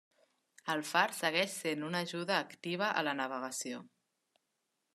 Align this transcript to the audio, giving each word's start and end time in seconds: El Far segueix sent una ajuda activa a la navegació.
El 0.73 0.79
Far 0.91 1.03
segueix 1.17 1.51
sent 1.65 1.85
una 1.89 2.01
ajuda 2.07 2.39
activa 2.45 2.89
a 3.03 3.07
la 3.09 3.13
navegació. 3.21 3.83